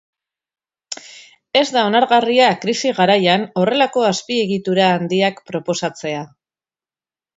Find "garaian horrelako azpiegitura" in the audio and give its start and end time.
3.01-4.89